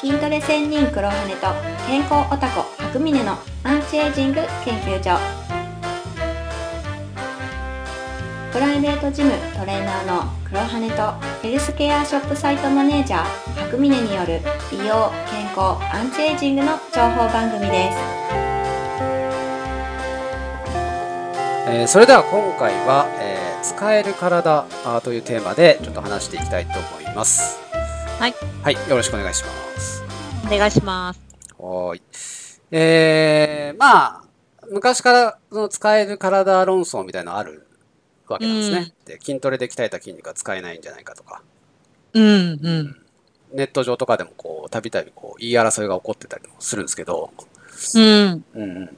[0.00, 1.46] 筋トレ専任黒羽と
[1.86, 5.18] 健康オタコ白峰のアンチエイジング研究所
[8.52, 13.24] プライベートジムトレーナーの黒羽とヘルスケアショップサイトマネージャー
[13.64, 14.40] 白峰による
[14.70, 17.98] 美容健康アンチエイジングの情報番組です
[21.68, 24.64] えーそれでは今回は、えー使える体
[25.02, 27.65] というテーマでちょっと話していきたいと思います。
[28.18, 28.34] はい。
[28.62, 30.02] はい、よろしくお願いします。
[30.46, 31.20] お願いします。
[31.58, 32.02] はーい。
[32.70, 34.24] えー、まあ、
[34.70, 37.66] 昔からその使える体論争みたいなのある
[38.26, 38.94] わけなんですね。
[39.04, 41.42] で筋トレで鍛えた筋肉が使えないんじゃないかとか、
[42.14, 42.96] うん、うん。
[43.52, 47.30] ネット上とかでもこう、たびたびこう、言い争いが起こってたりもするんですけど、
[47.94, 48.44] うん。
[48.54, 48.96] うんうん。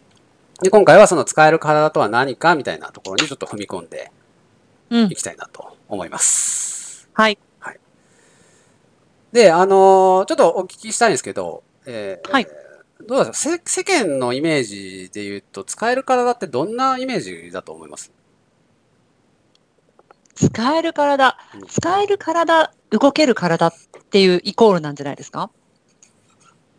[0.62, 4.12] で、今回はその使える体とは何かみたいなところにちょっと踏み込んで
[4.90, 5.16] うんい。
[5.16, 7.08] きたいなと思います。
[7.14, 7.38] はい。
[9.32, 12.46] で、あのーちょっとお聞きしたいんですけど、えーはい。
[13.06, 18.10] どうですか世世間のイメージで言うと、使える体ってどんなイメージだと思います？
[20.34, 21.36] 使える体。
[21.54, 23.72] うん、使える体、動ける体っ
[24.10, 25.50] ていうイコールなんじゃないですか？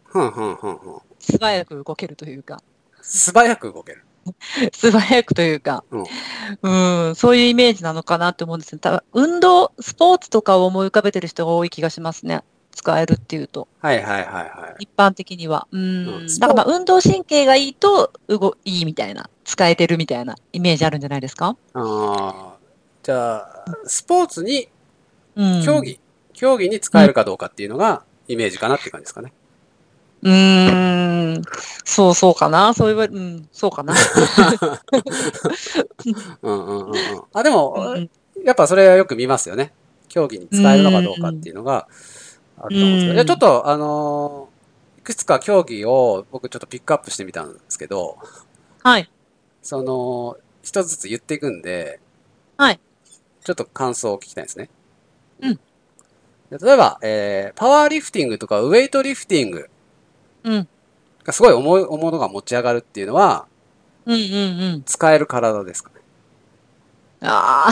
[0.05, 0.99] ふんふんふんふん。
[1.19, 2.61] 素早く動けるというか、
[3.02, 4.03] 素早く動ける。
[4.73, 5.97] 素早くというか、う
[6.69, 8.79] んうん、そういうイメージなのかなって思うんですね。
[8.79, 12.43] ただ運動、スポーツとかを思い浮かべてる人が多い気がしますね。
[12.71, 14.83] 使えるっていうと、はいはいはいはい。
[14.83, 15.67] 一般的には。
[15.71, 16.27] ううんん。
[16.39, 21.57] だからまあ運動神経がいいと、動、いいみたいな、使えてるみたいなイメージあるんじゃないですか？
[21.73, 22.51] あー
[23.03, 24.69] じゃあ、スポーツに、
[25.35, 25.63] うん。
[25.65, 25.99] 競技、
[26.33, 29.33] 競技に使えるかどうかっていうのがイメージかなっていう感じですかね。
[30.21, 31.41] うーん、
[31.85, 33.93] そうそうかな、そう言われ、うん、そうかな。
[36.41, 36.95] うんうんうんうん。
[37.33, 38.09] あ、でも、うん
[38.45, 39.73] やっぱそれはよく見ますよね。
[40.07, 41.87] 競技に使えるのかどうかっていうのが
[42.57, 43.25] あると思うんですけど。
[43.25, 44.59] ちょっと、あのー
[44.99, 48.17] いくつか競技を僕ちょっとピックアップしてみたんですけど、
[48.83, 49.09] はい、
[49.63, 51.99] その、一つずつ言っていくんで、
[52.58, 52.79] はい。
[53.43, 54.69] ちょっと感想を聞きたいですね。
[55.41, 55.59] うん
[56.52, 59.69] で例えば、えーパワーリフティングとかウェイトリフティング
[60.44, 60.67] うん、
[61.23, 63.48] がすごい重いものが持ち上がるっていうのは、
[64.05, 64.83] うん、うん、うん。
[64.86, 66.02] 使える体ですかね。
[67.22, 67.72] ああ、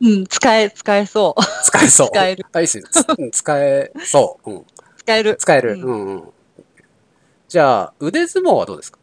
[0.00, 1.42] うん、使え、使えそう。
[1.64, 2.10] 使えそう。
[2.10, 2.46] 使える。
[2.52, 2.80] あ、いいっす
[3.32, 4.50] 使えそう。
[4.50, 4.66] うん。
[4.96, 5.36] 使える。
[5.36, 5.72] 使える。
[5.74, 6.32] ううんんうん。
[7.48, 8.98] じゃあ、腕相撲はどうですか？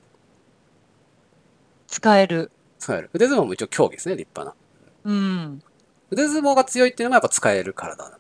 [1.88, 2.52] 使える。
[2.78, 3.10] 使える。
[3.14, 4.56] 腕相撲も一応競技ですね、立派
[5.06, 5.12] な。
[5.12, 5.62] うん。
[6.12, 8.20] 腕相撲が強いっていうのがやっぱ使える体だ。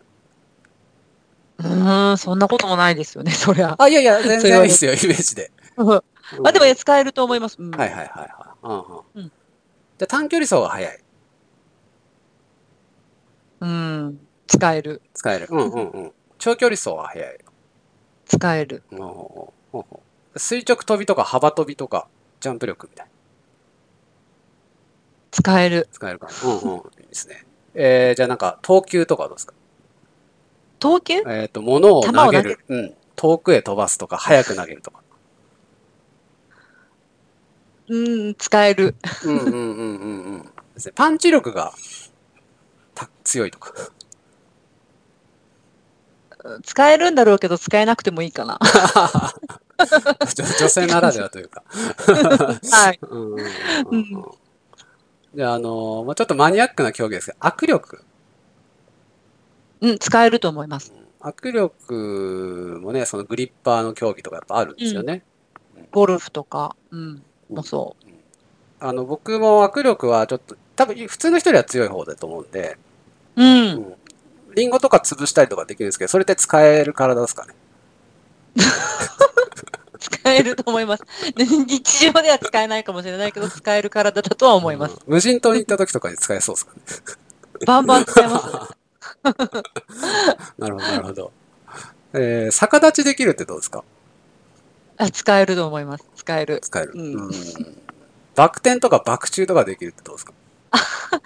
[1.60, 3.76] うーん、そんなこともないですよね、そりゃ。
[3.78, 5.52] あ、いやいや、全それはい然いですよ、イメージで。
[5.78, 6.02] うんうん
[6.48, 7.58] あ、でも使えると思います。
[7.60, 8.58] うんはいはいはいはい。
[8.64, 11.00] うんうんうんじゃあ短距離走が速い。
[13.62, 15.02] うん、使える。
[15.14, 15.48] 使える。
[15.50, 16.12] うんうんうん。
[16.38, 17.38] 長距離走は速い。
[18.26, 18.84] 使える。
[18.92, 19.14] うんうんうん
[19.74, 19.84] うん
[20.38, 22.08] 垂直跳びとか幅跳びとか、
[22.40, 23.12] ジャンプ力みたいな。
[25.32, 25.90] 使える。
[25.92, 26.34] 使えるかな。
[26.50, 26.78] うんうん。
[26.78, 27.44] いいですね。
[27.74, 29.54] えー、じゃあなんか、投球とかはどうですか？
[30.80, 31.22] 投球？
[31.28, 32.60] えっ、と、物を投げ球を投げる。
[32.70, 32.94] うん。
[33.16, 35.02] 遠くへ飛ばすとか、速く投げるとか。
[37.90, 38.96] うん、使える。
[39.26, 40.42] うんうんうんうんうん。
[40.44, 40.94] ですね。
[40.96, 41.74] パンチ力が
[42.96, 43.74] た強いとか。
[46.64, 48.60] 使えるんだろうけど、使えなくてもいいかな。
[50.36, 51.64] 女女性ならではというか。
[51.70, 53.00] はい。
[53.02, 53.46] うんうんうん
[53.92, 54.26] うん
[55.36, 58.04] じゃあ、あのーまあ、ちょっとマニアックな競技ですけど、握力。
[59.82, 60.94] うん、使えると思います。
[61.22, 65.24] 握力もね、そのグリッパーの競技とかやっぱあるんですよね。
[65.92, 67.96] ゴルフとか、うん、もそ
[68.80, 72.78] あの、僕も握力はちょっと、多分普通の人よりは強い方だと思うんで、
[73.36, 73.44] う。
[73.44, 73.94] うん。
[74.56, 77.54] リンゴとか潰したりとかできるんですけど、それって使える体ですかね。
[80.00, 81.04] 使えると思います。
[81.36, 84.94] 日常では使えないかもしれないけど、使える体だとは思います。
[84.94, 86.82] うん無人島に行った時とかに使えそうですかね。
[87.66, 88.79] バンバン使えます。
[90.58, 91.32] なるほど、なるほど。
[92.14, 93.84] えー、逆立ちできるってどうですか？
[94.98, 96.06] あ使えると思います。
[96.16, 96.60] 使える。
[96.62, 96.92] 使える。
[96.96, 97.32] うんうん
[98.36, 100.34] バク転とかバク宙とかできるってどうですか？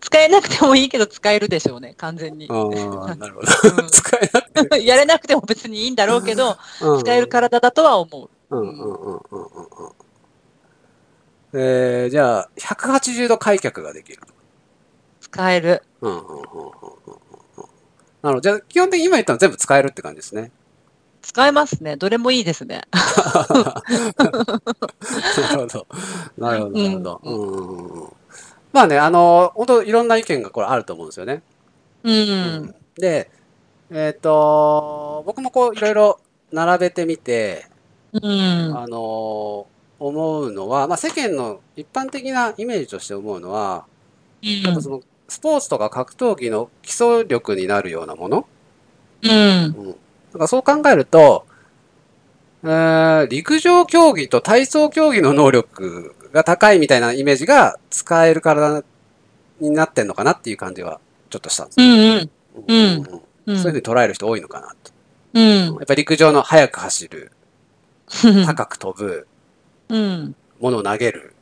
[0.00, 2.46] 使えなくてもいいけど、使えるでしょうね、完全に。
[2.48, 3.48] ああ、なるほど。
[3.82, 4.84] うん使えなくて。
[4.84, 8.56] やれなくても別にいいんだろうけど、うん使える体だとは思う。
[8.56, 9.92] うんうんうんうんうんうん。
[11.54, 14.20] えー、じゃあ、180度開脚ができる。
[15.20, 15.82] 使える。
[16.00, 16.42] うんうんうんうんうん。
[18.22, 18.40] なるほど。
[18.40, 20.50] じゃあ、基本的に今言ったの全部使えるって感じですね。
[21.22, 21.96] 使えますね。
[21.96, 22.82] どれもいいですね。
[22.92, 23.02] な
[25.52, 25.86] るほど。
[26.36, 27.20] なるほど、なるほど。
[27.22, 28.12] うんうんうん
[28.72, 31.42] まあね、あの、本当いろんな意見がこれあると思うんですよね。
[32.02, 32.74] うん。
[32.96, 33.30] で、
[33.90, 36.20] えっ、と、僕もこういろいろ
[36.50, 37.66] 並べてみて、
[38.12, 38.76] うん。
[38.76, 39.66] あの
[39.98, 43.84] 思うのは、まあ、世間の一般的なイメージとして思うのは、
[44.40, 45.02] やっぱその
[45.32, 48.46] スポーツとか格闘技の基礎力になるようなもの、
[49.22, 49.30] うん。
[49.30, 49.94] うん、だ
[50.34, 51.46] からそう考えると、
[52.64, 58.84] えー陸上競技と体操競技の能力が高いみたいなイメージが使える体
[59.60, 61.00] になってんのかなっていう感じは
[61.30, 62.16] ちょっとしたんですうね。
[62.18, 62.30] ん。
[62.68, 63.56] うんうんうん。
[63.58, 64.92] そういうふうに捉える人多いのかなと。
[65.34, 65.42] うん。
[65.44, 67.32] やっぱり陸上の速く走る、
[68.44, 69.26] 高く飛ぶ、
[69.88, 70.36] うん。
[70.60, 71.34] 物を投げる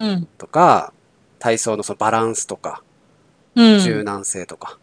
[0.00, 0.26] うん。
[0.38, 0.92] とか、
[1.38, 2.82] 体操のそのバランスとか、
[3.54, 3.80] うん。
[3.80, 4.78] 柔軟性とか、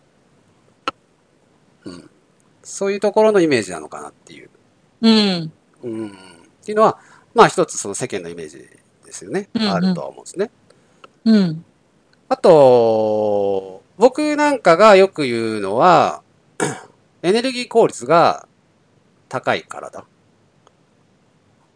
[1.85, 2.09] うん、
[2.63, 4.49] そういうところのイメージなのかなっていう。
[5.01, 5.51] うん。
[5.83, 6.11] うん、っ
[6.65, 6.99] ていうのは、
[7.33, 8.67] まあ一つその世間のイメージ
[9.05, 9.49] ですよね。
[9.53, 10.49] うんうんあるとは思うんですね。
[11.25, 11.65] うん。
[12.29, 16.21] あと、僕なんかがよく言うのは、
[17.23, 18.47] エネルギー効率が
[19.29, 20.05] 高いからだ。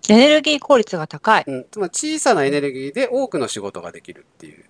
[0.09, 1.43] エネルギー効率が高い。
[1.47, 4.65] うん、つまり小さなエネルギーで多くの仕事ができるっていう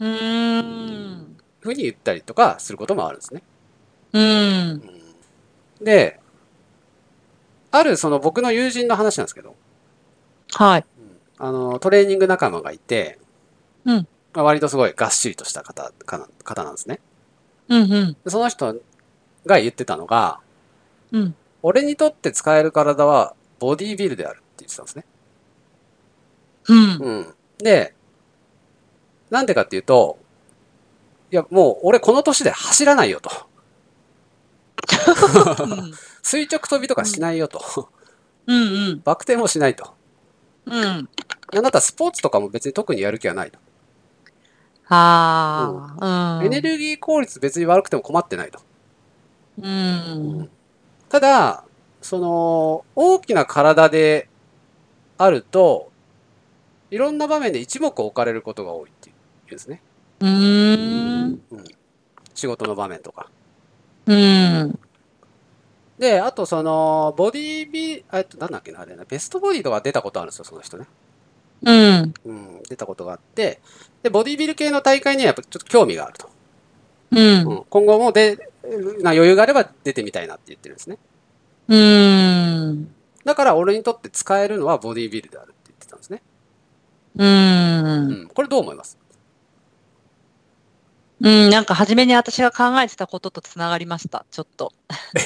[0.00, 1.37] うーん。
[1.60, 3.42] ふうに言ったりとかすることもあるんですね。
[4.12, 4.82] うん。
[5.80, 6.20] で、
[7.70, 9.54] あるその僕の友人の話なんですけど、
[10.52, 10.84] はい。
[11.38, 13.18] あの、トレーニング仲間がいて、
[13.84, 17.00] うんまあ割とすごいがっしりとした方かな方なんですね。
[17.68, 18.16] うんうん。
[18.24, 18.76] でその人
[19.46, 20.40] が言ってたのが、
[21.12, 21.34] うん。
[21.62, 25.04] 俺にとって使える体はボディービルであるって言ってたんですね。
[26.68, 26.98] うん。
[27.00, 27.34] うん。
[27.58, 27.94] で、
[29.30, 30.18] なんでかっていうと、
[31.30, 33.30] いや、もう俺この年で走らないよと。
[36.22, 37.88] 垂直跳びとかしないよと。
[38.46, 39.00] うんうん。
[39.04, 39.94] バク転もしないと。
[40.66, 41.08] うん。
[41.54, 43.58] あなたスポーツとかも別に特にやる気はないと。
[44.84, 46.38] はあ。
[46.40, 46.46] うん。
[46.46, 48.60] エネルギー効率別に悪くても困ってないと。
[49.60, 50.50] うん。
[51.08, 51.64] ただ、
[52.00, 54.28] その、大きな体で
[55.18, 55.90] あると、
[56.90, 59.82] いろんな場面で一目置かれることが多いっていうんですね。
[60.20, 61.40] うーん。
[62.34, 63.28] 仕事の場面とか。
[64.06, 64.78] うん。
[65.98, 70.86] で、あとその、ボディービ、えっと、なんだっけな、あれな、ベストボディとか出たことあるんですよ、その人ね。
[71.62, 72.14] うん。
[72.24, 73.60] うん、出たことがあって、
[74.02, 76.28] で、ボディービル系の大会にはやっぱちょっと興味があると。
[77.12, 77.16] う。
[77.20, 78.50] うんん、今後もで、
[79.02, 80.98] な余裕があれば出てみたいなって言ってるんですね。
[81.68, 82.94] うん。
[83.24, 86.22] だから俺にとって使えるのはボディービルであるって言ってたんですね。
[87.16, 87.24] う。
[87.24, 88.98] うんん、これどう思います？
[91.20, 91.50] うん。
[91.50, 94.24] なんか初めに私が考えてたこととつながりました。
[94.30, 94.72] ちょっと。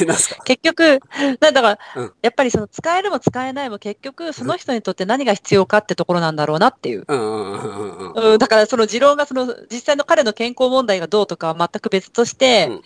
[0.00, 0.42] え、なんすか？
[0.44, 1.00] 結局、
[1.40, 7.04] だから、うんやっぱりその使えるも使えないも結局その人にとって何が必要かってところなんだろうなっていう。
[7.06, 12.82] うんだからその持論がその実際の彼の健康問題がどうとかは全く別として、うん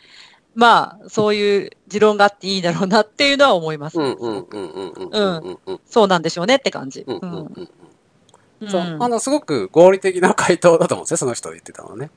[0.58, 3.98] まあそういう持論があっていいだろうなっていうのは思います。
[4.00, 7.04] うんうんうんうんうんうんうんそうなんでしょうねって感じ。
[7.06, 7.68] うんうんうんうん
[8.62, 12.10] うんそう、あの、すごく合理的な回答だと思うんですよ、その人が言ってたのはね。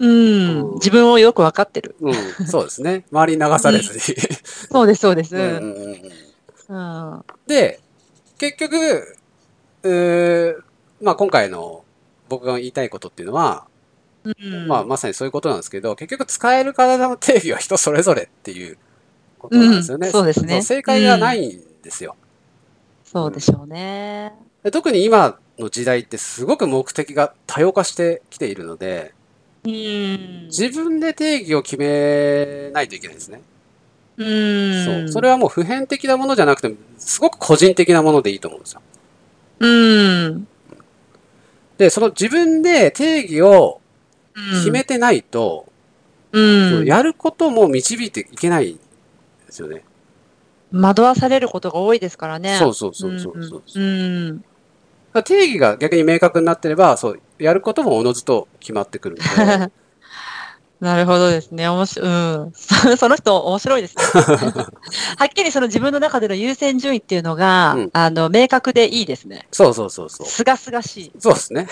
[0.00, 1.94] うん自分をよくわかってる。
[2.00, 2.14] うん、
[2.46, 3.04] そうですね。
[3.12, 4.16] 周りに流されずに。
[4.72, 5.36] そうです、そうです。
[5.36, 5.38] う
[6.74, 7.24] ん。
[7.46, 7.80] で、
[8.38, 9.16] 結局、
[9.82, 10.56] うー
[11.02, 11.84] まあ今回の
[12.30, 13.66] 僕が言いたいことっていうのは、
[14.24, 18.78] うんまあまさにそういうことなんですけど、結局使える体の定義は人それぞれっていう
[19.38, 20.06] ことなんですよね。
[20.06, 22.16] うんそうですね正解がないんですよ。
[23.04, 24.32] そうでしょうね。
[24.62, 29.14] で特に今の時代ってすごく目的が多様化してきているので、
[29.64, 30.46] うん。
[30.46, 33.42] 自分で定義を決めないといけないですね。
[34.16, 34.84] うん。
[34.84, 35.08] そう。
[35.08, 38.82] それはもう普遍的なものじゃなくて、すごく個人的なものでいいと思うんですよ。
[39.60, 40.46] うん。
[41.78, 43.80] で、その自分で定義を
[44.34, 45.66] 決めてないと、
[46.32, 46.84] うん。
[46.84, 48.80] やることも導いていけないんで
[49.50, 49.82] すよね。
[50.72, 52.56] 惑わされることが多いですからね。
[52.58, 53.62] そうそうそうそうそう。
[53.74, 54.36] うん。
[54.38, 54.48] だか
[55.14, 59.72] ら定義が逆に明確になってれば、そう、やることもおのずと決まってくるので、
[60.80, 61.68] なるほどですね。
[61.68, 62.08] 面白い。
[62.08, 62.10] う
[62.46, 62.52] ん。
[62.54, 64.04] そ その人面白いですね。
[65.18, 69.46] はっきりその自分の中での優先順位っていうのが、うんあの、明確でいいですね。
[69.52, 70.26] そうそうそうそう。
[70.26, 71.12] すがすがしい。
[71.18, 71.68] そうですね。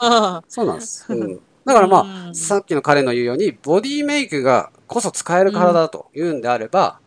[0.00, 0.40] うん。
[0.48, 1.04] そうなんです。
[1.08, 7.00] うん、だからまあ、うんさっきの彼の言うように、ボディメイクがこそ使える体だというんであれば、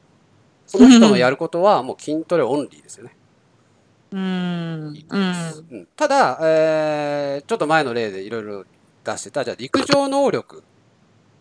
[0.68, 3.16] その人のやることはもう筋トレオンリーですよね。
[4.12, 4.94] うん。
[5.96, 8.66] ただ、えーちょっと前の例でいろいろ
[9.04, 10.64] 出してた、じゃあ陸上能力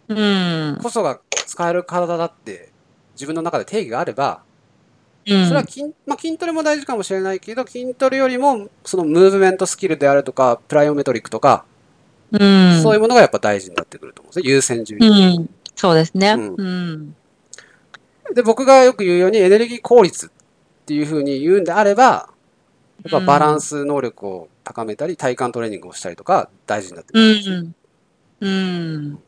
[0.09, 0.79] うん。
[0.83, 2.71] こそが使える体だって
[3.15, 4.43] 自分の中で定義があれば、
[5.27, 5.47] うん。
[5.47, 11.65] それは筋,、まあ、筋トレも大事かもしれないけど、筋トレよりもそのムーブメントスキルであるとか、プライオメトリックとか、
[12.33, 12.81] うん。
[12.83, 14.51] そういうものがやっぱ大事になってくると思うんですね。
[14.51, 15.37] 優先順位。
[15.37, 15.51] うん。
[15.75, 16.33] そうですね。
[16.33, 17.17] うんうん。
[18.35, 20.31] で、僕がよく言うようにエネルギー効率っ
[20.87, 22.31] ていうふうに言うんであれば、
[23.05, 27.61] やっぱバランス能力を高めたり、体幹トレーニングをしたりとか大事になってくうるんですよ。
[27.63, 27.75] ん。
[28.41, 29.19] うん。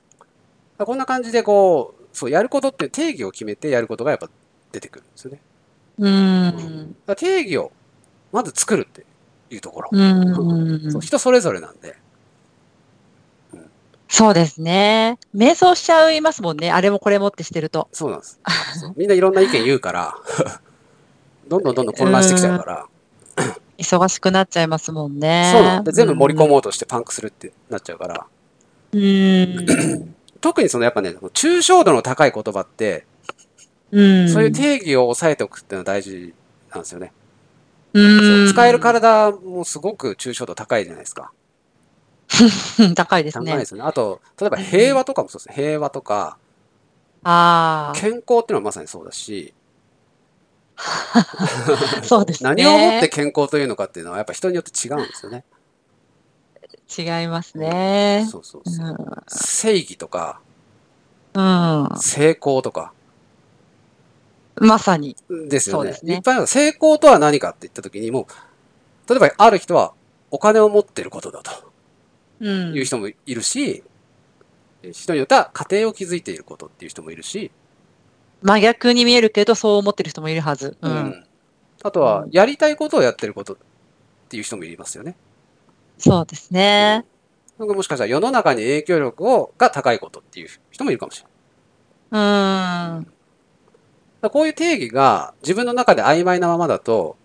[0.78, 4.28] こんな感じでこう、そう、やることって定義を決めてやることがやっぱ
[4.72, 5.40] 出てくるんですよね。
[5.98, 6.96] うん。
[7.16, 7.72] 定義を
[8.32, 9.04] まず作るって
[9.50, 9.90] いうところ。
[9.92, 11.00] うんそう。
[11.00, 11.96] 人それぞれなんで。
[14.08, 15.18] そうですね。
[15.34, 16.70] 瞑想しちゃいますもんね。
[16.70, 17.88] あれもこれもってしてると。
[17.92, 18.38] そうなんです。
[18.94, 20.14] みんないろんな意見言うから、
[21.48, 22.86] どんどんどんどん混乱してきちゃうから。
[23.82, 25.50] 忙しくなっちゃいますもんね。
[25.52, 28.26] そうなんで全部盛り込もうとしてパンクするってなっちゃうから。
[28.92, 29.66] うん。
[30.40, 33.06] 特にそのやっぱね、抽象度の高い言葉って、
[33.90, 34.28] うん。
[34.28, 36.34] そういう定義を押さえておくっていうのは大事
[36.70, 37.12] なんですよね。
[37.92, 38.48] うん。
[38.48, 41.32] 使える体もすごく抽象度高いじゃないですか。
[42.78, 43.66] う ん高いですね高いで。
[43.66, 43.84] すよね。
[43.84, 45.54] あと、例えば平和とかもそうですね。
[45.54, 46.38] 平和とか、
[47.24, 49.61] あ健康っていうのはまさにそうだし、あ。
[52.02, 52.50] そうですね。
[52.50, 55.44] 何をもって健康というのかっていうのはやっぱ人によって違うんですよね。
[56.96, 58.26] 違いますね。
[58.30, 58.96] そうそうそう。
[59.28, 60.40] 正義とか、
[61.34, 61.88] うん。
[61.96, 62.92] 成功とか、
[64.56, 65.16] まさに。
[65.48, 65.84] ですよね。
[65.84, 68.26] そうですねいっぱいある成功とは何かって言ったときにも
[69.08, 69.94] う、例えばある人は
[70.30, 71.72] お金を持ってることだと
[72.40, 73.82] うんいう人もいるし、
[74.92, 77.50] 人によっては家庭を築いていることっていう人もいるし、
[78.42, 80.76] 真逆に見えるけど、そう思ってる人もいるはず。
[80.80, 80.88] う。
[80.88, 81.24] うんん
[81.84, 83.56] あとはやりたいことをやってることっ
[84.28, 85.16] ていう人もいますよね。
[85.98, 87.04] そうですね。
[87.58, 91.28] なんかもしかしたら世の中に影響力をが高いことっていう人もいるかもしれ
[92.10, 93.02] ない。
[94.22, 94.30] うん。
[94.30, 97.16] こういう定義が自分の中で曖昧なままだと、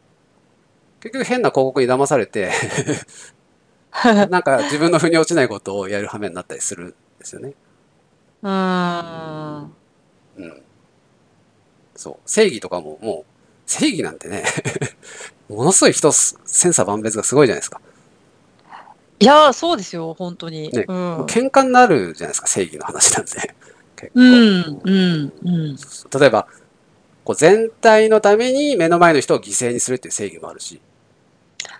[0.99, 2.51] 結局変な広告に騙されて、
[4.29, 7.53] なんか自分の腑に落ちないことをやる羽目になったりするんですよね。
[8.41, 8.51] うん。
[8.51, 9.71] うん。
[11.97, 12.29] そう。
[12.29, 13.31] 正義とかももう、
[13.65, 14.43] 正義なんてね、
[15.49, 17.81] ものすごい人、千差万別がすごいじゃないですか。
[19.19, 20.71] いやー、そうですよ、本当に。
[20.71, 21.21] ねうん。
[21.25, 23.31] 喧嘩になるじゃないですか、正義の話なんで。
[23.95, 24.19] 結構。
[24.19, 25.77] うん、うん、うん。
[26.19, 26.47] 例えば、
[27.27, 30.79] こう全体のために目の前の人を犠牲にするっていう正義もあるし、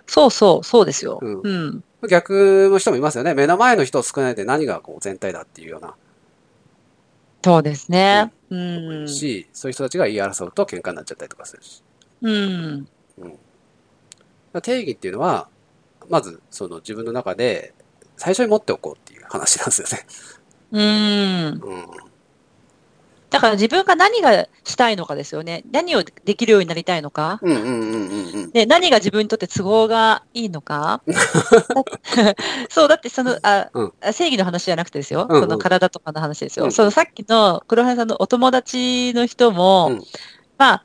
[0.06, 1.18] そうそう、そうですよ。
[1.22, 1.84] うんうん。
[2.08, 3.34] 逆の人もいますよね。
[3.34, 5.94] 目の前の人を少ないで何がこう全体だっていうような、
[7.42, 8.32] そうですね。
[8.50, 9.08] うん。
[9.08, 11.82] し、そういう人たちが言い争うと喧嘩になっちゃったりとかするし。
[12.22, 12.84] うん。
[12.84, 12.90] だか
[14.54, 15.48] ら定義っていうのは、
[16.08, 17.74] まずその自分の中で
[18.16, 20.06] 最初に持っておこうっていう話なんですよね。
[20.72, 21.60] うん。
[21.62, 22.07] うん。
[23.30, 25.62] だから自分が何がしたいのかですよね。
[25.70, 27.38] 何をできるようになりたいのか。
[27.42, 28.50] うんうんうんうんうん。
[28.52, 31.02] で、何が自分にとって都合がいいのか。
[32.70, 35.26] そう、だってその、あ、うんあ正義の話じゃなくてですよ。
[35.28, 36.64] うんうんその体とかの話ですよ。
[36.66, 40.02] うんそのさっきの黒羽さんのお友達の人も、うん
[40.56, 40.84] まあ、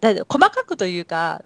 [0.00, 1.42] だ細かくというか、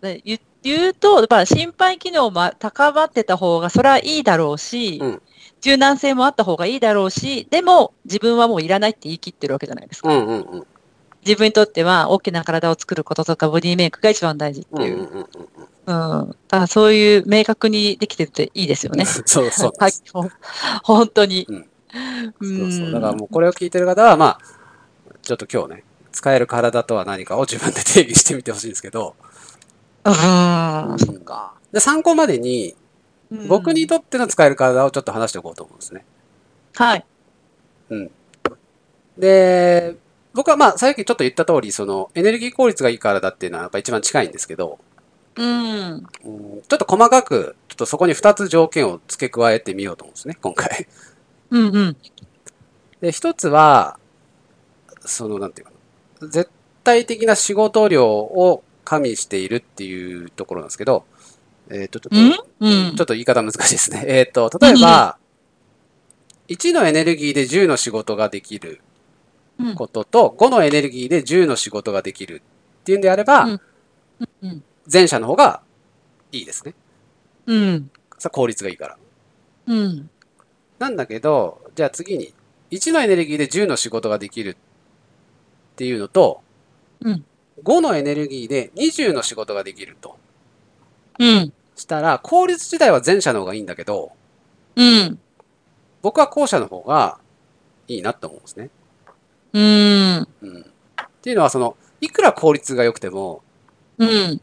[0.63, 5.23] 言うと、まあ、心肺機能も高まってた方がそれはいいだろうし、うん
[5.61, 10.15] 柔軟性もあった方がいいだろうし、でも自分はもういらないって言い切ってるわけじゃないですか。
[10.15, 10.67] うんうんうん。
[11.25, 15.03] 自分にとっては大きな体を作ることとかボディメイクが一番大事ってうんいうう。
[15.03, 15.29] んうん
[15.87, 16.21] うん。
[16.23, 16.37] うん。
[16.49, 19.05] だそういう明確にできてるっていいですよね。
[19.27, 19.73] そうそう。
[19.79, 19.93] はい。
[20.83, 21.47] 本当に。
[21.49, 21.67] うんうん
[22.41, 22.93] そうそう。
[22.93, 24.41] だからもうこれを聞いてる方は、まあ、
[25.23, 29.15] ちょっと今日ね、使える体とは何かを自分で定義してみてほしいんですけど、
[30.05, 30.97] うん。
[31.73, 32.75] で参考までに、
[33.31, 36.05] うん僕にとっての使える体をちょっと話しておこうと思うんですね。
[36.75, 37.05] はい。
[39.21, 39.97] で、
[40.33, 44.79] 僕はまあ、さっきちょっと言った通り、その、エネルギー効率がいい体っていうのはやっぱ一番近いんですけど、
[45.37, 45.91] うん。
[45.93, 50.87] うんちょっと細かく、ちょっとそこに2つ条件を付け加えてみようと思うんですね、今回。
[51.51, 51.97] うんうん。
[53.01, 53.99] で、一つは、
[55.05, 55.73] その、なんていうか
[56.21, 56.51] な、絶
[56.85, 61.05] 対的な仕事量を加味しているっていうところなんですけど、
[61.71, 62.89] えっ、と、ちょっと、うん？
[62.89, 64.05] うんちょっと言い方難しいですね。
[64.09, 65.19] えっ、と、例えば、
[66.49, 68.81] 1のエネルギーで10の仕事ができる
[69.59, 72.43] うんことと、5のエネルギーで10の仕事ができる
[72.81, 73.61] っていうんであれば、うん
[74.43, 75.63] うん前者の方が
[76.33, 76.75] いいですね。
[77.47, 77.91] うん。
[78.19, 78.99] さ効率がいいから。
[79.67, 80.11] うん。
[80.81, 82.35] なんだけど、じゃあ次に、
[82.73, 84.57] 1のエネルギーで10の仕事ができるっ
[85.77, 86.43] ていうのと、
[87.03, 87.25] うん
[87.63, 90.17] 5のエネルギーで20の仕事ができると
[91.19, 91.53] うん。
[91.81, 94.13] したら、効率自体は前者の方がいいんだけど、
[94.77, 95.19] うん。
[96.03, 97.19] 僕は後者の方が
[97.89, 98.71] いいなと思うんですね。
[99.53, 100.29] うん。
[100.43, 100.61] うん。
[100.61, 100.65] っ
[101.23, 103.43] ていうのは、その、いくら効率が良くても、
[103.99, 104.41] うん。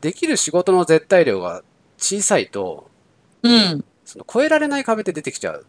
[0.00, 1.62] できる仕事の絶対量が
[1.98, 2.88] 小さいと、
[3.42, 3.84] うん。
[4.04, 5.66] その超えられない壁って出てきちゃう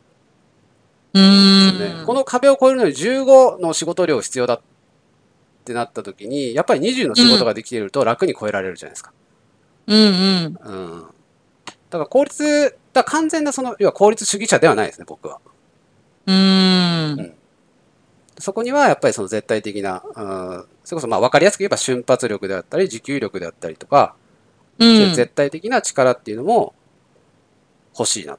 [1.13, 2.03] うんね。
[2.05, 4.61] この壁を超えるのに15の仕事量必要だっ
[5.61, 9.13] ってなった時に、やっぱり20の仕事ができていると楽に超えられるじゃないですか。
[9.91, 10.59] うんうん。
[10.63, 11.01] うん。
[11.01, 11.11] だ
[11.91, 15.39] から効率、だ完全なその、要は効率主義者ではないですね、僕は。
[16.25, 17.33] うーん。
[18.39, 24.15] そこにはやっぱりその絶対的な、うん、それこそまあ分かりやすく言えば瞬発力であったり、持久力であったりとか、
[24.79, 24.85] う。
[24.85, 26.73] ん絶対的な力っていうのも
[27.97, 28.37] 欲しいな。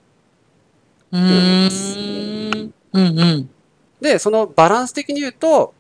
[1.13, 2.75] うーん。
[2.95, 3.51] うんうん。
[4.01, 5.75] で、そのバランス的に言うと、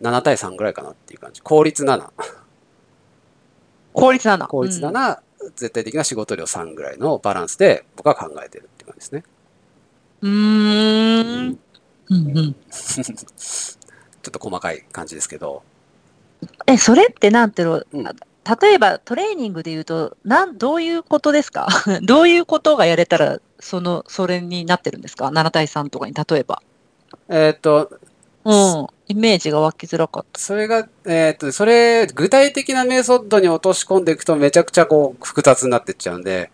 [0.00, 1.42] 7対3ぐらいかなっていう感じ。
[1.42, 2.12] 効率7。
[3.94, 4.46] 効率7。
[4.48, 5.22] 効率7、
[5.56, 9.24] 絶対的な仕事量3ぐらいのバランスで僕は考えてるって感じですね。
[10.22, 10.30] うん。
[10.30, 11.58] うーん。
[12.10, 12.56] うんうん。
[12.70, 15.62] ちょっと細かい感じですけど。
[16.66, 18.04] え、それってなんていうの、うん
[18.60, 21.66] 例えばトレーニングで言うと、なん、どういうことですか？
[22.04, 26.60] どういうことがやれたら、その、それになってるんですか ?7 対3とかに、例えば。
[27.30, 27.90] えっ、と、
[28.44, 28.86] うん。
[29.06, 30.40] イメージが湧きづらかった。
[30.40, 36.50] それが、えっ、と、それ、具体的なメソッドに落とし込んでいくとめちゃくちゃこう、複雑になっていっちゃうんで、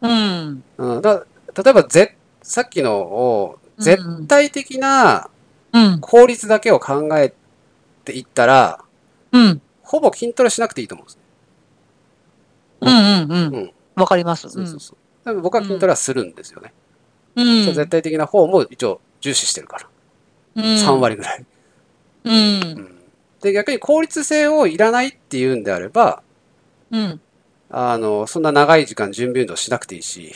[0.00, 0.64] うん。
[0.78, 5.30] うん、だ例えば、ぜ、さっきのを、絶対的な
[5.72, 6.00] うん。
[6.00, 7.32] 効率だけを考え
[8.04, 8.84] ていったら、
[9.32, 9.62] うん。
[9.82, 11.18] ほぼ筋トレしなくていいと思うんです。
[12.80, 13.72] うんうんううんん。
[13.94, 14.48] わかります。
[14.50, 15.24] そうそうそう。
[15.24, 16.72] でも僕は筋トレはするんですよね。
[17.36, 17.64] うん。
[17.74, 19.88] 絶対的な方も一応重視してるから。
[20.56, 21.00] うん3。
[21.00, 21.44] 割ぐらい。
[22.24, 22.32] うん。
[22.32, 22.98] うん
[23.42, 26.22] で、逆に効率性をいらないっていうんであれば、
[26.92, 27.20] うん。
[27.70, 30.32] あの、そんな長い時間準備運動しなくていいし、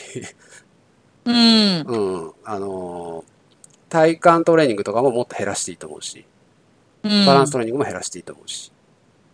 [1.25, 1.81] うん。
[1.87, 3.23] うん、あの、
[3.89, 6.25] 体幹トレーニングとかももっと減らしていいと思うし、
[7.03, 8.71] バランストレーニングも減らしていいと思うし、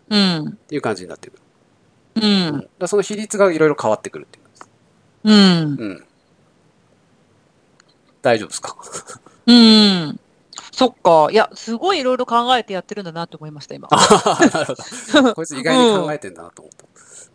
[0.09, 0.47] うん。
[0.49, 1.41] っていう感じになってくる。
[2.15, 4.43] ううんだその比率がいろいろ変わってくるっていう。
[5.23, 5.77] うん。
[5.79, 6.05] うん。
[8.21, 8.75] 大丈夫ですか？
[9.47, 10.19] うん。
[10.73, 11.27] そっか。
[11.31, 13.87] いや、すごいいろいろ考えてやってるんだなって思いました、今。
[13.89, 15.33] なるほど。
[15.35, 16.85] こいつ意外に考えてんだなと思った。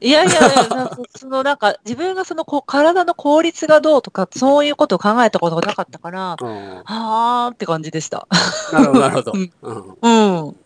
[0.01, 8.27] いやいやいや、なそのなんか、自分がそのこう体の効率がどうとか、そういうことを考えたことがなかったから、うんはーって感じでした。
[8.73, 9.33] なるほど、なるほど。
[9.39, 10.57] うんうんうん。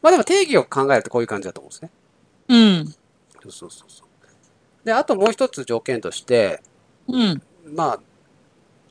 [0.00, 1.90] まあでも定義を考えるとこういう感じだと思うんですね。
[2.48, 2.86] うん。
[2.86, 4.86] そうそうそうそう。
[4.86, 6.62] で、あともう一つ条件として、
[7.08, 7.42] うん。
[7.74, 8.00] まあ、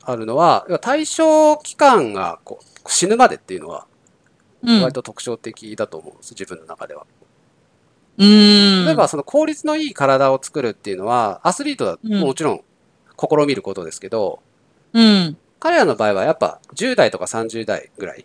[0.06, 3.86] あるのは、要は対象期間がこう死ぬまでっていうのは、
[4.62, 4.82] うん。
[4.82, 7.06] 割と特徴的だと思うんです、自分の中では。
[8.16, 8.86] うん。
[8.86, 12.60] 例えば、その効率のいい体を作るっていうのは、アスリートはうんもちろん
[13.18, 14.40] 試みることですけど、
[14.92, 15.36] うん。
[15.60, 18.24] 彼らの場合はやっぱ10代とか30代ぐらい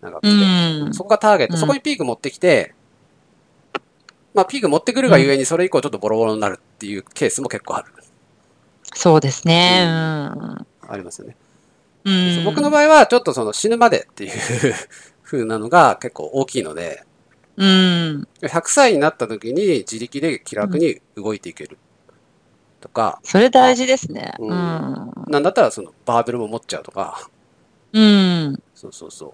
[0.00, 0.94] 長くうて、ん。
[0.94, 2.74] そこがターゲット、うんそこにピーク持ってきて、
[4.34, 7.92] まあピーク持ってくるがゆえにそれ以降ちょっとボロボロになるっていうケースも結構ある。
[8.94, 9.86] そうですね。
[10.92, 11.36] ありますよね。
[12.04, 12.14] うん。
[12.38, 12.44] うん。
[12.44, 14.32] 僕の場合はちょっとその死ぬまでっていう
[15.24, 17.04] 風なのが結構大きいので、
[17.56, 18.28] うん。
[18.42, 21.78] 100歳になった時に自力で気楽に動いていける
[22.80, 24.34] とか、それ大事ですね。
[24.38, 25.12] ううんん。
[25.28, 27.28] なんだったらそのバーベルも持っちゃうとか、
[27.92, 28.62] うん。
[28.74, 29.32] そうそうそう。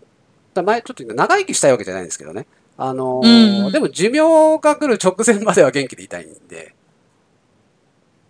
[0.54, 2.46] だ前ちょっと長生きしたいわけじゃないんですけどね。
[2.76, 4.20] あのーうんでも寿命
[4.60, 6.74] が来る直前までは元気でいたいんで、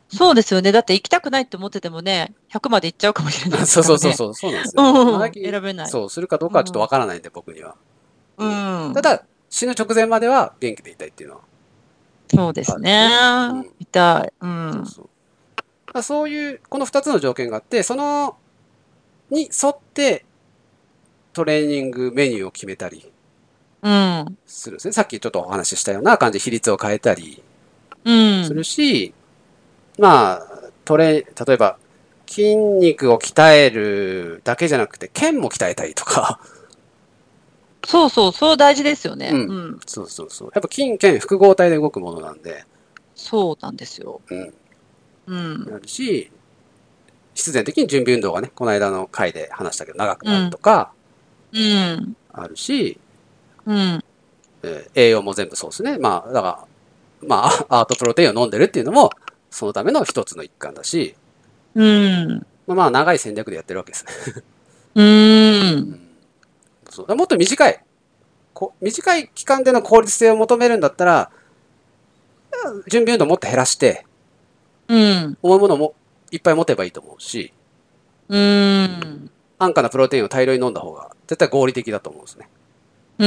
[0.09, 0.73] そうですよね。
[0.73, 3.85] だって行きたくないって思っててもね、100まで行っちゃうかもしれないです そう。
[3.85, 4.83] そうそうそう、そうなんですよ。
[4.83, 7.77] うん選べないそう、するかどうかはちょっとわからないんで、僕には。
[8.39, 8.47] う
[8.91, 8.93] ん。
[8.95, 11.41] ただ、死ぬ直前までは元気でいたいっていうのは。
[12.35, 13.11] そうですね
[13.51, 13.71] うん。
[13.79, 14.33] 痛い。
[14.41, 14.45] う。
[14.45, 15.09] そうんそう。
[15.57, 18.37] だからそういう、この2つの条件があって、その、
[19.31, 20.25] に沿って、
[21.33, 23.13] トレーニングメニューを決めたり
[23.83, 24.39] うん。
[24.47, 24.93] するんですね。
[24.93, 27.43] さっきちょっとお話ししたような感じで比率を変えたり
[28.05, 28.45] うん。
[28.45, 29.15] するし、
[29.99, 30.43] まあ、
[30.85, 31.79] トレ、例えば、
[32.27, 36.41] 筋肉を鍛えるだけじゃなくて、腱も鍛えたりとか、
[37.87, 39.31] そうそう、そう大事ですよね。
[39.33, 39.81] ううんん。
[39.87, 40.51] そうそうそう。
[40.55, 42.65] やっぱ筋腱複合体で動くものなんで、
[43.15, 44.21] そうなんですよ。
[44.29, 44.55] うん。
[45.27, 45.65] うん。
[45.71, 46.31] なるし、
[47.35, 50.93] 必然的に準備運動がね、この間の回で話したけど長くなるとか
[51.53, 52.17] うん。
[52.33, 52.99] あるし、
[53.65, 54.05] うん。
[54.63, 55.99] えー栄養も全部そうですね。
[55.99, 56.67] まあ、だか
[57.23, 59.11] ら、まあ、 アートプロテインを飲んでるっていうのも、
[59.51, 61.15] そのための一つの一環だし、
[61.75, 62.47] うん。
[62.67, 64.43] まあ、まあ長い戦略でやってるわけですね。
[64.95, 66.01] うん。
[66.91, 67.81] そうもっと短い
[68.59, 71.31] こ、短い期間での効率性を求めるんだったら、
[72.89, 74.05] 準備運動もっと減らして、
[74.89, 75.39] うん。
[75.43, 75.95] 重いものも
[76.33, 77.53] いっぱい持てばいいと思うし、
[78.29, 79.31] うん。
[79.59, 82.49] 安価なプロテインを大量に飲んだ方が絶対合理的だと思うんですね。
[83.19, 83.27] う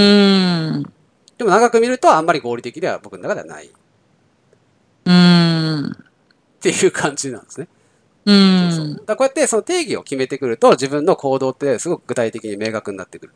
[0.80, 0.84] ん。
[1.38, 3.70] でも長く見るとあんまり合理的では僕の中ではないっ
[5.06, 5.31] うん。
[6.62, 7.68] ていう感じなんですね。
[8.26, 8.86] うそうそう。
[8.88, 13.34] んだこうやってその定義を決めてくると自分の行動ってすごく具体的に明確になってくる。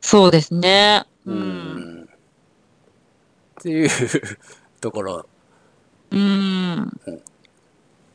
[0.00, 1.04] そうですね。
[1.26, 1.32] う。
[1.32, 2.02] うんん。
[2.04, 3.88] っていう
[4.80, 5.26] ところ
[6.10, 7.00] うん。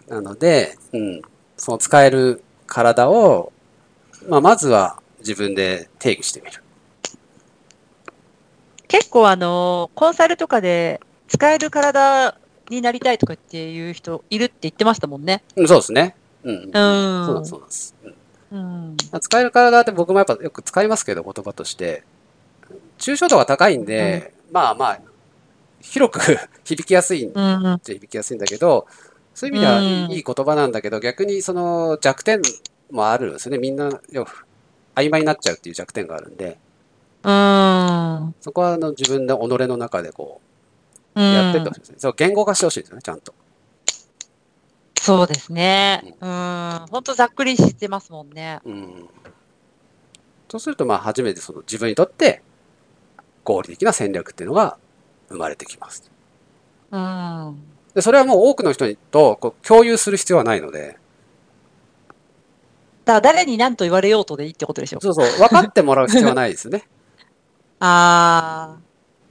[0.08, 1.22] なので、うん。
[1.58, 3.52] その使える体を、
[4.28, 6.62] まあ、まずは自分で定義してみる。
[8.88, 12.38] 結構あの、コンサルとかで使える体
[12.70, 15.44] になりたいとかっていう人いるって言ってましたもんね。
[15.56, 16.16] うん、そうですね。
[16.44, 16.56] うん。
[16.56, 16.72] うん。
[16.72, 17.96] そうなんそうなんです。
[18.04, 18.14] うん
[18.52, 18.98] うん。
[19.20, 22.04] 使える体って僕もやっぱよく使いますけど、言葉として。
[22.98, 25.00] 抽象度が高いんで、まあまあ、
[25.82, 26.20] 広く
[26.64, 27.74] 響きやすいんうん。
[27.74, 28.88] っちゃ響きやすいんだけど、
[29.34, 32.42] そういう意味ではいい,、うんいい言葉なんだけど、逆にその弱点
[32.92, 33.58] もあるんですよね。
[33.58, 33.90] みんな
[34.96, 36.58] 曖昧になっちゃうっていう弱点があるんで、
[37.24, 38.36] うん。
[38.42, 40.47] そこはあの自分で己の中でこうう、
[41.22, 41.96] やってってほんしいですね。
[42.00, 43.34] そう、言語化してほしいですよね、ちゃんと。
[45.00, 46.16] そうですね。
[46.20, 46.86] うん。
[46.92, 48.60] 本当ざっくりしてますもんね。
[48.66, 49.10] うん。
[50.50, 52.42] そうすると、まあ、初めてその自分にとって
[53.44, 54.78] 合理的な戦略っていうのが
[55.30, 56.12] 生まれてきます。
[56.92, 57.62] うん。
[57.94, 60.98] で、それはもう多くの人にとこう共有する必要はないので、
[63.06, 65.00] だ誰に何と言われようとでいいってことでしょ。
[65.00, 66.84] そうそう、分かってもらう必要はないですよね。
[67.80, 68.80] ああ、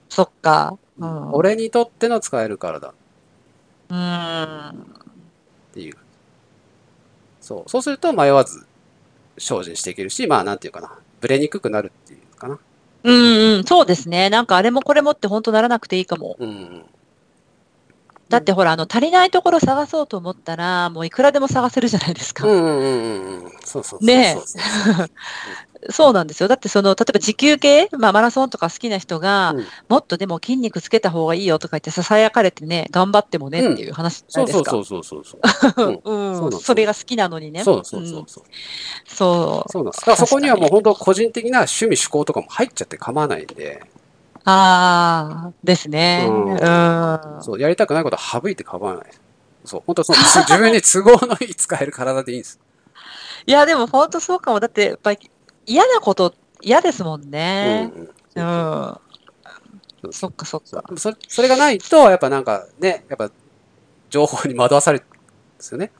[0.08, 0.78] そっか。
[0.98, 1.32] うん。
[1.32, 2.92] 俺にとっての使える体っ
[3.88, 4.86] うん。
[5.72, 5.96] ていう。
[7.40, 7.70] そう。
[7.70, 8.66] そうすると迷わず
[9.38, 10.98] 精進していけるし、まあ、なんていうかな。
[11.20, 12.58] ブレにくくなるっていうかな。
[13.04, 14.30] うんうん、そうですね。
[14.30, 16.36] なんかあれもこれもって本当ならなくていいかも。
[16.38, 16.84] うん。
[18.28, 22.44] だってほら、あの、足りないところ探そうと思ったら、もういくらでも探せるじゃないですか。
[22.46, 23.50] うんうんうんうんうん。
[23.64, 24.06] そうそうそうそう。
[24.06, 24.36] ね
[25.75, 26.48] えそうなんですよ。
[26.48, 34.70] だってその、例えば持久系、まあマラソンとか好きな人が、うんもっとでも筋肉つけた方がいいよとか言って囁かれてね、頑張ってもねっていう話じゃないですか。
[34.72, 35.40] そうそうそうそう
[35.72, 36.02] そう。
[36.04, 37.62] うんうんそれが好きなのにね。
[37.62, 38.44] そうそうそううんそう。
[39.06, 39.72] そう。
[39.72, 40.00] そうなんです。
[40.00, 43.82] だからそこにはもう本当個人的な趣味思考とかも入っちゃって構わないんで、
[44.44, 46.24] ああ、ですね。
[46.28, 47.42] ううんん。
[47.42, 49.06] そう、やりたくないことは省いて構わない。
[49.64, 52.60] そう、本当そのつ自分に都合のいい使える体でいいんです。
[53.46, 54.60] いや、でも本当そうかも。
[54.60, 55.30] だって、やっぱり
[55.66, 57.92] 嫌なこと嫌ですもんうんね。
[57.94, 59.00] うんうそん。
[60.08, 60.84] うそっかそっか。
[60.96, 63.30] そそれがないと、やっぱなんかね、やっぱ
[64.10, 65.16] 情報に惑わされるんで
[65.58, 65.90] すよね。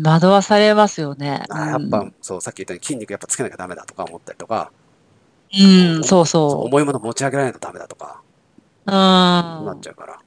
[0.00, 1.42] 惑わされますよね。
[1.50, 4.72] あーやっぱ、そう、さっき言ったように筋肉やっぱつけなきゃダメだとか思ったりとか、
[5.54, 8.22] うん、うん、そうそうそ重いもの持ち上げられないとダメだとか、
[8.86, 8.90] う。
[8.90, 8.94] うん。
[8.94, 10.18] なっちゃうから。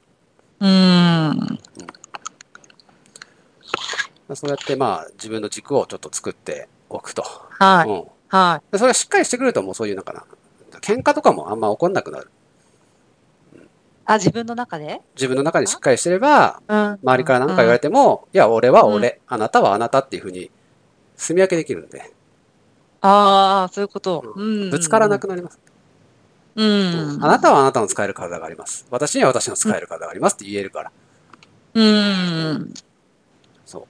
[0.60, 1.60] うん。
[4.36, 7.24] そうやってまあ自分の軸をちょっと作っておくと。
[7.60, 7.90] はい。
[7.90, 10.26] うんはでそれがしっかりしてくるともうそういうなんかな、
[10.82, 12.30] 喧嘩とかもあんま起こんなくなる。
[13.56, 13.60] い。
[14.06, 15.02] あ、自分の中で？
[15.16, 17.00] 自分の中でしっかりしてれば、うん。
[17.04, 20.52] 周りから何か言われても、いや、俺は俺、あなたはあなたっていうふうに、
[21.16, 22.14] 住み分けできるんで、
[23.02, 24.34] ああ、そういうこと。
[24.36, 24.70] うん。
[24.70, 25.60] ぶつからなくなります。
[26.56, 27.20] うん。
[27.22, 28.86] あなたはあなたの使える体があります。
[28.90, 30.92] 私には私の使える体がありますって言えるから。
[31.74, 32.74] うん。
[33.66, 33.86] そう。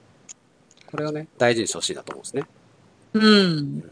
[0.92, 2.46] これをね、大事にしてほしいなと思うんですね。
[3.14, 3.92] うん。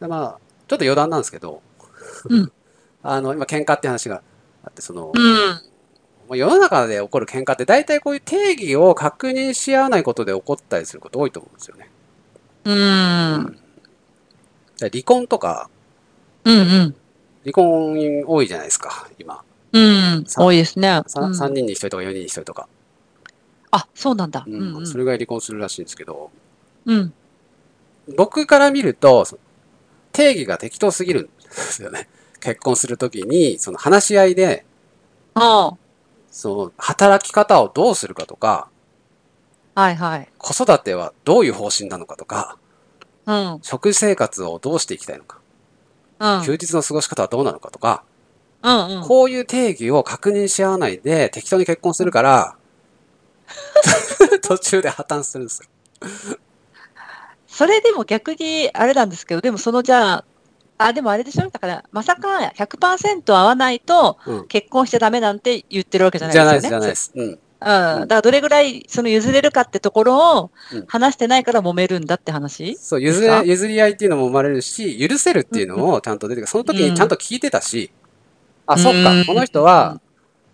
[0.00, 1.62] でまあ、ちょっと余談なんですけど、
[2.28, 2.52] うん
[3.02, 4.22] あの、今喧嘩って話が
[4.64, 6.36] あって、その、うん。
[6.36, 11.90] 世の中で起こる喧嘩って大体こういう定義を確認し合わないことで起こったりすること多いと思うんですよね。
[12.64, 13.58] うん。
[14.78, 15.70] で離婚とか、
[16.44, 16.54] うん。
[16.54, 16.94] うん。
[17.44, 19.42] 離婚多いじゃないですか、今。
[19.72, 20.24] うん。
[20.26, 20.88] さ多いですね。
[20.88, 22.68] 3, うん人に1人とか4人に1人とか。
[23.70, 24.44] あ、そうなんだ。
[24.46, 24.76] ううんん。
[24.78, 26.30] うんそれぐらい離婚するらしいんですけど、
[26.84, 27.12] うん。
[28.16, 29.38] 僕から見ると、そ
[30.18, 32.08] 定義が適当すぎるんですよね。
[32.40, 34.66] 結婚するときに、その話し合いで、
[35.34, 35.74] あ
[36.28, 38.68] その働き方をどうするかとか、
[39.76, 39.80] あ。
[39.82, 40.28] はいはい。
[40.36, 42.58] 子育てはどういう方針なのかとか、
[43.26, 43.58] うん。
[43.62, 45.38] 食生活をどうしていきたいのか、
[46.18, 46.44] うん。
[46.44, 48.02] 休日の過ごし方はどうなのかとか、
[48.64, 49.02] うんうん。
[49.04, 52.56] こういう定義を確認し合わないで適当に結婚するから、
[54.42, 56.38] 途中で破綻するんですよ。
[57.58, 60.24] それでも逆にあれなんですけど、でもそのじゃあ、
[60.78, 61.48] あ、でもあれでしょ？
[61.50, 66.78] だから、まさか100%合わないとうん結婚しちゃダメなんて言ってるわけじゃないじゃないです、ですよね。
[66.78, 67.12] じゃないです。
[67.16, 67.24] うん。
[67.24, 68.06] うん。
[68.06, 72.76] だからどれぐらいその譲れるかってところをうん話してないから揉めるんだって話？
[72.76, 73.42] そう、譲ですか？
[73.42, 76.46] れ、譲り合いっていうのも生まれるし、許せるっていうのもちゃんと出てくる。
[76.46, 77.90] その時にちゃんと聞いてたし、
[78.66, 80.00] あ、そっかうん、この人は、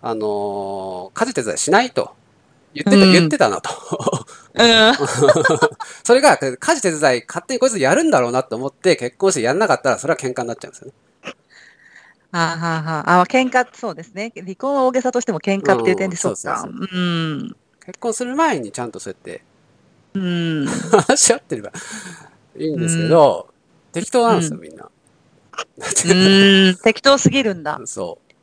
[0.00, 2.14] あのー家事手伝いしないと。
[2.74, 3.70] 言ってた、うん言ってたなと。
[4.54, 4.94] うん。
[6.04, 10.92] それが、家事手伝い勝手にこいつやるんだろうなと思って結婚してやんなかったら、それは喧嘩になっちゃうんですよね。
[12.32, 14.32] はあ、はあはあ、あ、喧嘩、そうですね。
[14.34, 16.58] 離婚は大げさとしても喧嘩っていう点でうんそうか。
[16.58, 17.56] そうん。
[17.86, 19.44] 結婚する前にちゃんとそうやって
[20.14, 20.66] うん。
[20.66, 21.70] 話し合ってれば
[22.56, 23.48] いいんですけど、
[23.92, 24.84] 適当なんですよ、みんな。
[24.84, 27.80] うーん、適当すぎるんだ。
[27.86, 28.34] そう。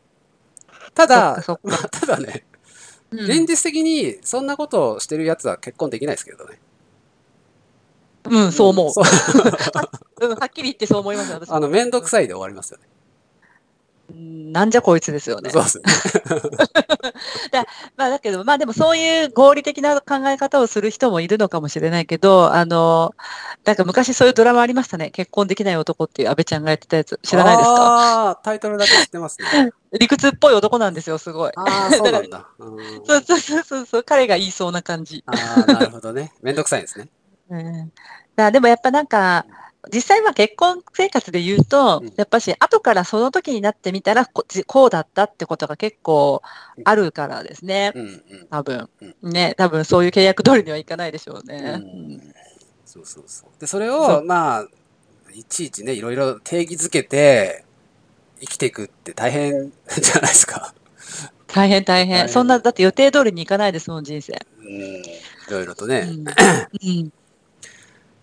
[0.94, 2.46] ただ、まあ ただね、
[3.12, 6.60] うん現実的にそんなことをしてるやつは結婚できないですけどね。
[8.30, 8.92] うん、そう思う。
[8.92, 9.06] そう
[10.22, 12.86] うん、 はっきり言ってそう思います、私もあの、めんどくさいで終わりますよね。
[14.22, 15.50] うんなんじゃこいつですよね。
[15.50, 15.84] そうですね。
[17.98, 23.14] まあだけど、まあでもそういう合理的な考え方をする人もいるのかもしれないけど、あの、
[23.66, 25.10] なんか昔そういうドラマありましたね。
[25.10, 27.20] 結婚できない男っていう安倍ちゃんがやってたやつ。
[27.24, 27.76] 知らないですか？
[27.88, 29.72] ああ、タイトルだけ知ってますね。
[30.00, 31.52] 理屈っぽい男なんですよ、すごい。
[31.56, 32.48] ああ、そうなんだ。
[32.60, 35.24] うんそうそうそうそう彼が言いそうな感じ。
[35.26, 36.34] ああ、なるほどね。
[36.42, 37.10] めんどくさいんですね。
[37.50, 37.92] うん、
[38.36, 39.46] だでもやっぱなんか、
[39.94, 46.42] 実際は結婚生活で言うと、うんやっぱし後からその時になってみたらここうだったってことが結構
[46.84, 47.94] あるからですね。
[48.50, 48.90] 多分
[49.22, 49.30] う。
[49.30, 51.58] ね、多分そういう契約通りにはいかないでしょうね。
[51.76, 52.34] うん
[52.92, 53.50] そうそうそう。
[53.58, 54.68] で、それを、まあ、
[55.34, 57.64] いちいちね、いろいろ定義づけて、
[58.42, 60.74] 生きていくって大変 じゃないですか。
[61.48, 62.28] 大変大変。
[62.28, 64.38] そんな、だって予定通りにいかないですもん、人生。
[64.60, 64.68] うん。
[64.68, 65.04] い
[65.50, 66.02] ろいろとうね。
[66.02, 66.26] ん。
[66.28, 67.14] うん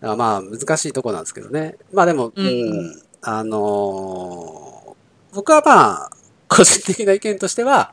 [0.00, 1.76] だからまあ、難しいとこなんですけどね。
[1.92, 2.50] まあでも、うんう
[2.82, 3.02] ん。
[3.20, 4.94] あのー
[5.34, 6.10] 僕はまあ、
[6.48, 7.92] 個人的な意見としては、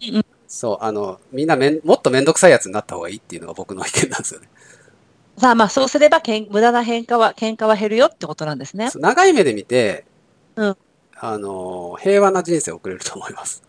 [0.00, 4.48] うんそう、あの、みんなめんもっとめんどくさいやつになった方がいいっていうのが僕の意見なんですよね。
[5.38, 8.90] さあまあそうすればけん無駄な喧嘩は、喧嘩は減るよってことなんですね。
[8.94, 10.04] 長い目で見て、
[10.56, 10.76] うん
[11.16, 13.62] あのー平和な人生を送れると思います。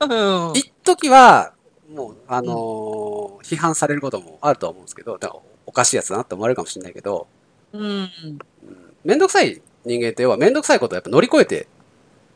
[0.00, 1.54] うん一時は、
[1.90, 5.42] もう、あのー批判されることもあるとは思うんですけど、だからお
[5.74, 7.26] かしいやつだなって思われるかもしれないけど、
[7.72, 8.10] うん。
[9.04, 11.66] めんどくさい人間って要はめんどくさいことをやっぱ乗り越えて、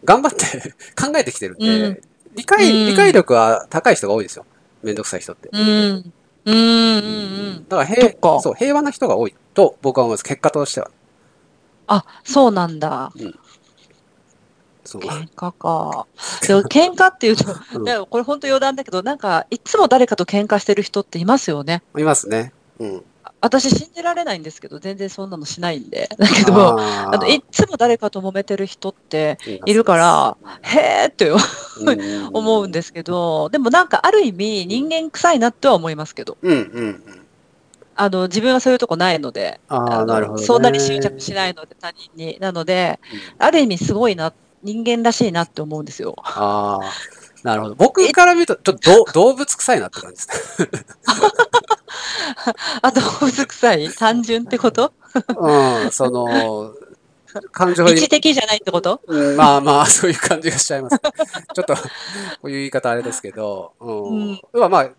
[0.04, 2.00] 頑張って 考えてきてるんで、うん
[2.34, 4.44] 理解、うん理解力は高い人が多いですよ。
[4.82, 5.48] めんどくさい人って。
[5.50, 6.12] うん。
[6.44, 6.54] うん。
[6.54, 6.54] うん。
[6.54, 6.56] う
[7.60, 7.66] ん。
[7.68, 10.24] だから平かそう平和な人が多いと僕は思います。
[10.24, 10.90] 結果としては。
[11.88, 13.12] あ、そうなんだ。
[14.84, 15.02] そう。
[15.02, 16.06] 喧嘩か。
[16.46, 17.44] でも喧嘩っていうと、
[17.78, 21.82] うんいやこれ本当余談だけど、なんか、いつも誰かと喧嘩してる人っていますよね。
[21.96, 22.52] いますね。
[22.78, 23.04] うん。
[23.40, 26.08] 私信じられないんですけど、全然そんなのしないんで。
[26.18, 37.26] だけど、ああのいつも誰かと揉めてる人っているから、へーってうん思うんですけど、でもなんかある意味人間臭いなっては思いますけど、うんうんうん。
[37.94, 40.46] あの自分はそういうとこないので、あのなるほど、ね。
[40.46, 42.38] そんなに執着しないので他人に。
[42.40, 42.98] なので、
[43.38, 46.16] ある意味すごいな、人間らしいなって思うんですよ。
[46.24, 46.92] ああ、
[47.44, 47.74] なるほど。
[47.76, 50.68] 僕から見ると、ちょっとど 動物臭いなって感じですね。
[52.82, 53.88] あ、動物臭い？
[53.90, 54.92] 単純ってこと？
[55.36, 56.74] うん、その、
[57.52, 59.00] 感情に一時的じゃないってこと？
[59.06, 60.98] うんまあまあ、そういう感じがしちゃいます。
[60.98, 61.80] ちょっと、こ
[62.44, 64.40] ういう言い方あれですけど、うん。
[64.52, 64.90] うんまあ、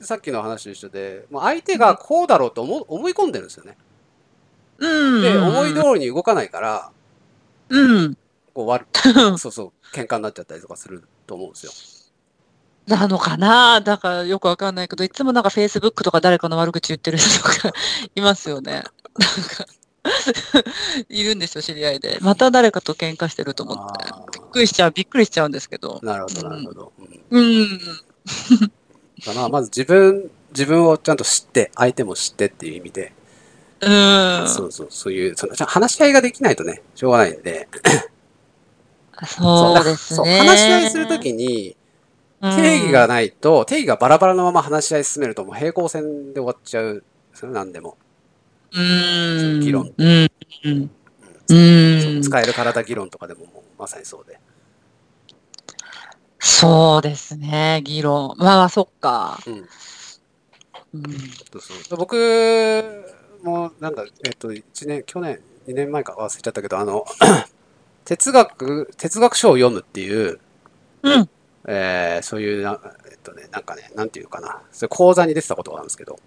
[0.00, 3.76] さっきの話と一緒で、もう相手がこうだろうと思う思い込んでるんですよね。
[4.78, 5.22] うん。
[5.22, 6.90] で、思い通りに動かないから、
[7.68, 8.16] うん。
[8.54, 8.86] こう悪
[9.38, 11.72] そうそう、喧嘩になっちゃったりとかすると思うんですよ。
[12.88, 17.72] なのかなだからよくわかんないけど、いつもなんか Facebook とか誰かの悪口言ってる人とか
[18.14, 18.72] いますよね。
[18.72, 19.66] なんか、
[21.08, 22.18] いるんですよ、知り合いで。
[22.20, 24.04] また誰かと喧嘩してると思って。
[24.10, 26.06] あびっくりしちゃう、びっくりしちゃうんですけどー。
[26.06, 26.92] なるほど、なるほど。
[27.30, 27.78] うんうん。
[29.26, 33.12] だからまず自分、自分をちゃんと知って、相手も知ってっていう意味で、
[33.80, 34.48] うん。
[34.48, 37.68] そうそう、そういう、その話し合いができないとね、しょうがないんで、
[39.26, 40.38] そうですそうね。
[40.38, 41.76] 話し合いするときに、
[42.40, 47.04] 定義がないと、定義がバラバラのまま話し合い進めるともう平行線で終わっちゃう。
[47.34, 47.96] それなんでも。
[48.72, 49.60] うん。
[49.60, 50.28] 議論うん。
[51.50, 52.22] うん。
[52.22, 54.38] 使える体議論とかでももうまさにそうで。
[56.38, 58.34] そうですね、議論。
[58.38, 59.38] まあまあ、そっか。
[59.46, 59.54] うん。
[60.94, 61.10] うん。
[61.52, 62.14] そうそう僕
[63.42, 67.04] もなんか、えっと、1年、去年、2年前か忘れちゃったけど、あの、
[68.04, 70.40] 哲学、哲学書を読むっていう、
[71.02, 71.28] うん。
[71.70, 76.18] えーそういうな、えっとね、なんかね、なんていうかな、それ講座に出てたことがあるんですけど、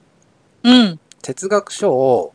[0.64, 1.00] うん。
[1.24, 2.34] 哲学書を、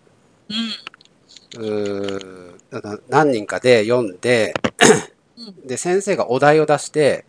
[1.57, 2.55] うん。
[2.59, 2.61] う
[3.09, 4.55] 何人かで読んで、
[5.65, 7.25] で、先生がお題を出して、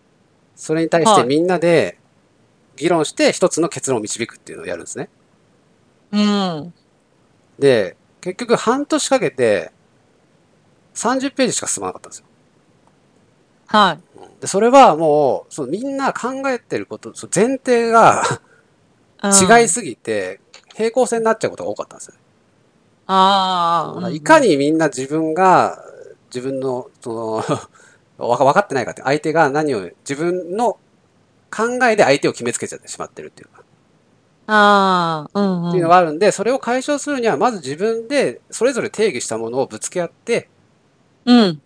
[0.56, 2.00] それに対してはいみんなで
[2.76, 5.10] 議論して一つの結論を導くっていうのをやるんですね。
[6.12, 6.74] うん。
[7.60, 9.72] で、結局半年かけて
[10.96, 12.26] 30ページしか進まなかったんですよ。
[13.68, 14.07] はい。
[14.40, 18.24] で、それはもう、そのみんな考えてること、その前提が
[19.24, 20.40] うん違いすぎて、
[20.76, 22.14] 平行線になっちゃうことが多かったんですよ。
[23.08, 24.10] ああ。
[24.12, 25.84] いかにみんな自分が、
[26.28, 27.44] 自分の、その、
[28.28, 30.78] わか分かってないかって、相手が何を、自分の
[31.50, 33.64] 考えで相手を決めつけちゃってしまってるっていうか。
[34.48, 35.70] ああ、うんうん。
[35.70, 40.50] っていうのがあるんで、それを解消するには、まず自分でそれぞれ定義したものをぶつけ合って、
[41.26, 41.62] うん。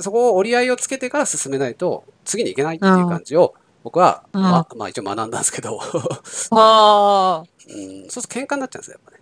[0.00, 5.80] そこを折り合いをつけてから進めないと、次に行けないっていう感じを、僕は、うんまあ、まあ一応学んだんですけど、
[6.50, 7.44] ああ。
[7.70, 9.18] うん、そうすると喧嘩になっちゃうんですよ、やっぱね。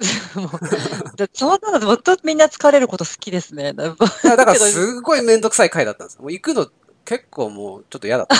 [1.34, 3.72] そうなのずっとみんな疲れること好きですね。
[3.74, 6.22] だからすごいめんどくさい回だったんですよ。
[6.22, 6.70] もう行くの
[7.04, 8.36] 結構もうちょっと嫌だった。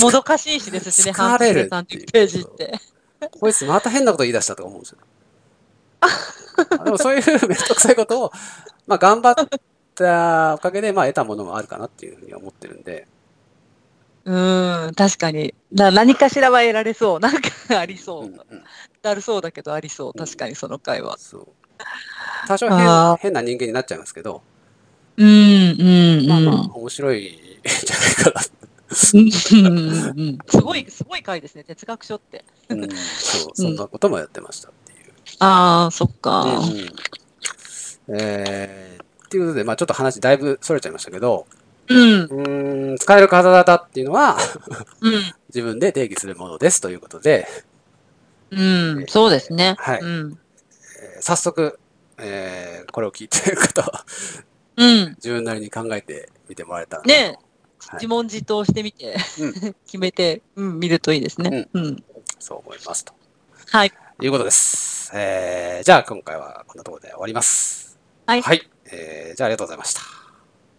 [0.00, 2.80] もどかしいしですしね、疲れる半っていう年で30ページって。
[3.40, 4.98] こいつまた変なこと言い出したとか思うんですよ。
[6.84, 8.32] でもそういうめんどくさいことを、
[8.86, 9.34] まあ頑張っ
[9.94, 13.06] たおかげで、まあ得たものもあるかなっていうふうに思ってるんで、
[14.24, 15.54] うん、確かに。
[15.72, 17.20] な何かしらは得られそう。
[17.20, 18.28] なんかありそうう。
[18.30, 18.40] んうん、
[19.02, 20.14] だるそうだけどありそう。
[20.14, 21.18] 確かにその回は。
[21.18, 21.48] そう。
[22.48, 24.42] 多少あ変ー変な人間になっちゃいますけど、
[25.16, 26.44] うん、うん、まあうん。
[26.46, 28.40] まあ面白いんじゃないかな。
[29.12, 32.44] うんうんうんすごい、すごい回ですね、哲学書って。
[32.68, 35.12] うん、そう、そんなこともやってましたっていう。
[35.40, 36.42] ああ、そっか。
[36.44, 36.88] うんうん
[38.08, 41.46] えーっていうことで、まあちょっと話だいぶそれちゃいましたけど、
[41.88, 44.36] うん、うーん、使える体っていうのは
[45.00, 45.12] うん、
[45.48, 47.46] 自分で定義するものですということで、
[48.50, 49.74] うん、そうですね。
[49.78, 50.38] はいうん、
[51.02, 51.78] えー早速、
[52.18, 54.04] えーこれを聞いている方は
[54.76, 55.08] うん。
[55.16, 57.38] 自分なりに考えてみてもらえたらね
[57.88, 59.52] はい自問自答してみて、うん
[59.84, 61.68] 決めて、うん、見るといいですね。
[61.72, 62.04] うん。
[62.38, 63.12] そう思いますと
[63.70, 63.92] はい。
[64.20, 65.10] いうことです。
[65.14, 67.93] えーじゃあ今回はこんなところで終わります。
[68.26, 68.70] はいはい。
[68.92, 70.00] えーじゃあありがとうございました。